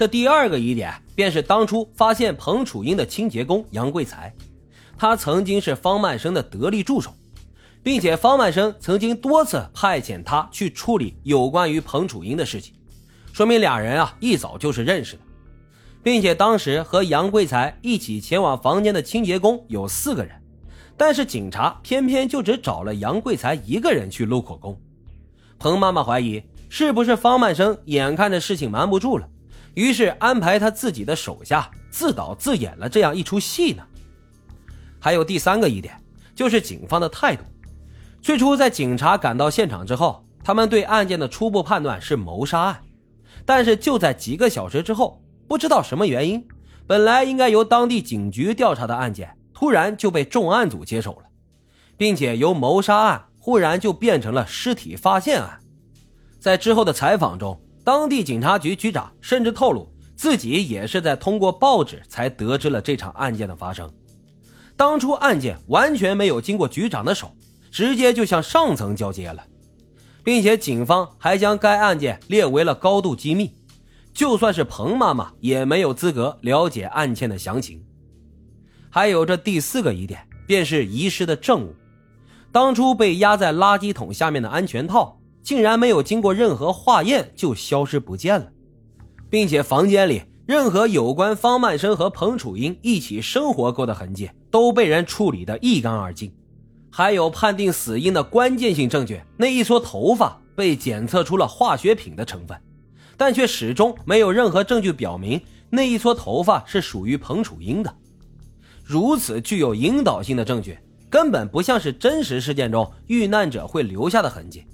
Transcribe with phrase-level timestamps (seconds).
[0.00, 4.34] 这第二个疑点便是当初发现彭楚英的清洁工杨贵才，
[4.96, 7.14] 他曾经是方曼生的得力助手，
[7.82, 12.74] 并且方曼生曾经多次派遣他去处理有关于彭楚英的事情，
[13.34, 15.22] 说明俩人啊一早就是认识的，
[16.02, 20.34] 并且当时和杨贵才一起前往房间的清洁工有四个人，
[20.96, 24.80] 但是警察偏偏就只找了杨贵才一个人去录口供。
[25.58, 29.28] 彭妈妈怀疑是不是方曼生眼看着事情瞒不住了。
[29.74, 33.82] 于是安排他自己的手下自导自演了这样一出戏呢。
[34.98, 35.94] 还有第三个疑点，
[36.34, 37.44] 就是警方的态度。
[38.20, 42.82] 最初在警察赶到现场之后，他们对案件的初步判断是谋杀案，
[43.46, 46.46] 但是就在几个小时之后，不知道什么原因，
[46.86, 51.28] 本来应该由当地警局调查的案件，突然就被重案组接手了，
[51.96, 55.58] 并且由谋杀案忽然就变成了尸体发现案。
[56.38, 57.58] 在之后的采访中。
[57.90, 63.92] 当地警察局局长甚至透露，自己也是在通过报纸才得知了这场案件的发生。
[64.76, 67.34] 当初案件完全没有经过局长的手，
[67.72, 69.44] 直接就向上层交接了，
[70.22, 73.52] 并且警方还将该案件列为了高度机密，
[74.14, 77.84] 就算是彭妈妈也没有资格了解案件的详情。
[78.88, 81.74] 还有这第四个疑点，便是遗失的证物，
[82.52, 85.19] 当初被压在垃圾桶下面的安全套。
[85.42, 88.50] 竟然没有经过任何化验就消失不见了，
[89.28, 96.32] 并且房间里任何有关方曼生和彭楚英一起生活过的痕迹都被人处理得一干二净，
[96.90, 102.60] 还有判定死因的关键性证据，那一撮头发被检测出了化学品的成分，
[103.16, 107.94] 但却始终没有任何证据表明那一撮头发是属于彭楚英的。
[108.84, 110.76] 如此具有引导性的证据，
[111.08, 114.66] 根本不像是真实事件中遇难者会留下的痕迹。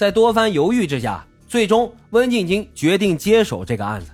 [0.00, 4.10] 在多番犹豫之下，最终温静晶决定接手这个案子。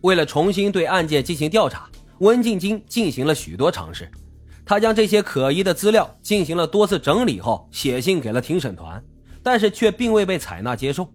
[0.00, 4.10] 为了重新对案件进行调查，温静晶进行了许多尝试。
[4.66, 9.00] 他将这些可疑的资料进行了多次整理后，写信给了庭审团，
[9.40, 11.08] 但是却并未被采纳接受。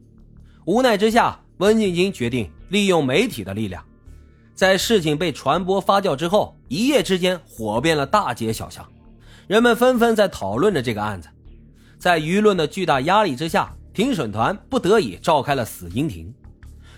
[0.64, 3.84] 无奈之下，温静晶决定利用媒体的力量。
[4.56, 8.88] 在事情被传播发酵之后，一夜之间火遍了大街小巷，
[9.46, 11.28] 人们纷纷在讨论着这个案子。
[12.00, 16.34] 在舆论的巨大压力之下，庭审团不得已召开了死因庭。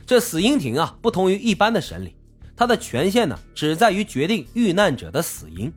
[0.06, 2.16] 这死因庭啊，不同于一般的审理，
[2.56, 5.72] 它的权限呢，只在于决定遇难者的死因。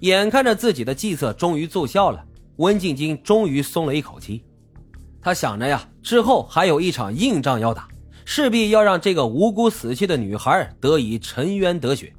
[0.00, 2.24] 眼看着自己的计策终于奏效了，
[2.56, 4.42] 温静晶终于松了一口气。
[5.20, 7.86] 他想着呀，之后还有一场硬仗要打，
[8.24, 12.12] 势必要让这个无辜死去的女孩得以沉冤得雪。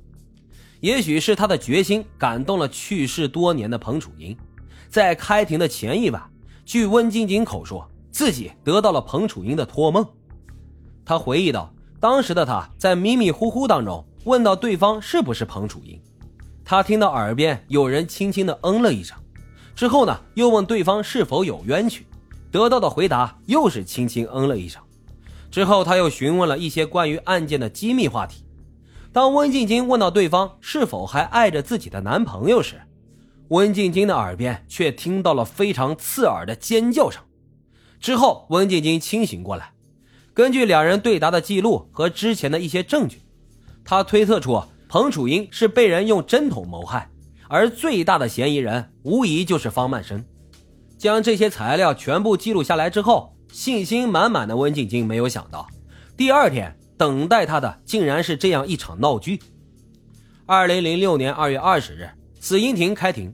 [0.79, 4.37] 也许是他的决心感动了去世多年的彭楚英。
[4.87, 6.21] 在开庭的前一晚，
[6.63, 10.07] 据温晶晶口说，自己得到了彭楚英的托梦。
[11.03, 15.99] 他回忆道，当时的他在迷迷糊糊当中问到对方是不是彭楚英，
[16.63, 19.17] 他听到耳边有人轻轻的嗯了一声，
[19.75, 22.05] 之后呢，又问对方是否有冤屈，
[22.51, 24.81] 得到的回答又是轻轻嗯了一声。
[25.49, 28.45] 之后他又询问了一些关于案件的机密话题。
[29.11, 32.81] 当温静晶问到对方是否还爱着自己的男朋友时，
[33.49, 37.21] 温静晶的耳边却听到了非常刺耳的尖叫声，
[38.03, 39.71] 之后温静晶清醒过来，
[40.33, 43.21] 根据两人对答的记录和之前的一些证据，
[43.85, 47.09] 他推测出彭楚英是被人用针筒谋害，
[47.47, 50.21] 而最大的嫌疑人无疑就是方曼生。
[50.97, 55.65] 将这些材料全部记录下来之后，信心满满的温静晶没有想到，
[56.17, 59.39] 第二天等待他的竟然是这样一场闹剧。
[60.45, 62.09] 二零零六年二月二十日，
[62.41, 63.33] 死因庭开庭。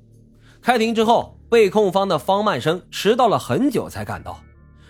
[0.61, 4.39] 开庭之后，被控方的方曼生迟到了很久才赶到，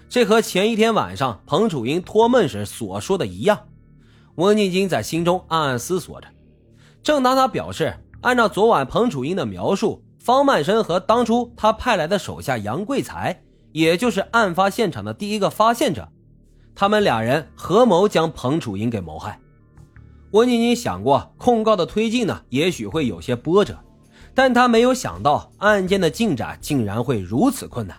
[0.10, 3.68] 这和前一天晚上彭楚英托梦时所说的一样。
[4.36, 6.28] 温静晶在心中暗暗思索着。
[7.04, 13.40] 正当他表示按照昨晚彭楚英的描述，方曼生和当初他派来的手下杨贵才，
[13.72, 16.10] 也就是案发现场的第一个发现者，
[16.74, 19.40] 他们俩人合谋将彭楚英给谋害。
[20.32, 23.78] 温静晶想过控告的推进呢，也许会有些波折。
[24.34, 27.96] 但他没有想到案件的进展竟然会如此困难。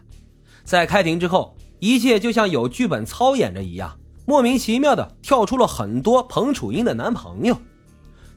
[0.64, 7.58] 在开庭之后，一切就像有剧本操演着一样，莫名其妙的跳出了很多彭楚英的男朋友。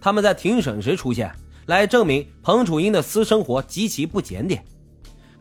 [0.01, 1.31] 他们在庭审时出现，
[1.67, 4.65] 来证明彭楚英的私生活极其不检点。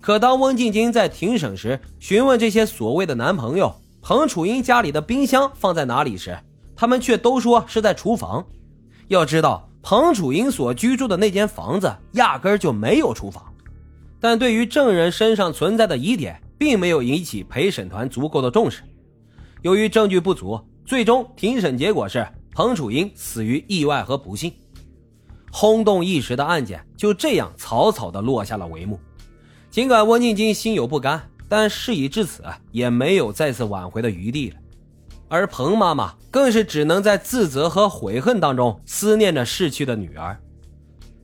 [0.00, 6.36] 可当温静晶在庭审时询问这些所谓的男朋友彭楚英家里的冰箱放在哪里时，
[6.76, 8.44] 他们却都说是在厨房。
[9.08, 9.68] 要知道。
[9.84, 13.52] 彭楚英所居住的那间房子压根就没有厨房，
[14.20, 18.84] 但对于证人身上存在的疑点，并没有引起陪审团足够的重视。
[19.62, 24.52] 由于证据不足，最终庭审结果是彭楚英死于意外和不幸。
[25.50, 29.00] 轰动一时的案件就这样草草的落下了帷幕。
[29.72, 34.56] 尽管温静晶心有不甘，但事已至此，也没有再次挽回的余地了。
[35.28, 40.40] 而彭妈妈更是只能在自责和悔恨当中思念着逝去的女儿。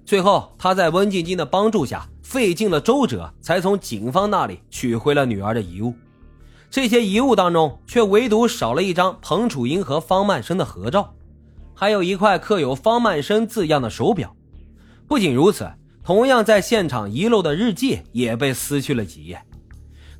[0.04, 5.94] 最后，她在温静晶的帮助下，费尽了周折，才从警方那里取回了女儿的遗物。
[6.68, 11.14] 这些遗物当中，却唯独少了一张彭楚英和方曼生的合照。
[11.74, 14.36] 还有一块刻有方曼生字样的手表，
[15.06, 15.66] 不仅如此，
[16.04, 19.40] 同样在现场遗漏的日记也被撕去了几页。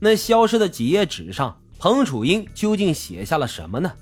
[0.01, 3.93] 那消失的几页纸上，彭楚英究竟写下了什么呢？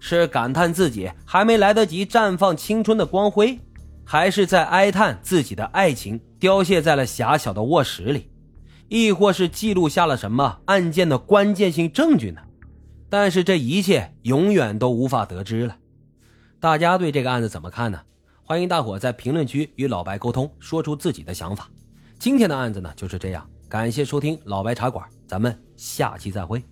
[0.00, 3.56] 是感叹自己还没来得及绽放青春的光辉，
[4.08, 8.30] 还是在哀叹自己的爱情凋谢在了狭小的卧室里，
[8.88, 12.40] 亦或是记录下了什么案件的关键性证据呢？
[13.10, 15.76] 但是这一切永远都无法得知了。
[16.60, 18.00] 大家对这个案子怎么看呢？
[18.44, 21.68] 欢迎大伙在评论区与老白沟通，说出自己的想法。
[22.16, 26.62] 今天的案子呢就是这样，感谢收听老白茶馆，咱们下期再会。